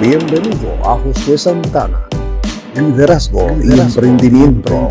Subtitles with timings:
[0.00, 2.08] Bienvenido a José Santana.
[2.76, 4.88] Liderazgo, y emprendimiento.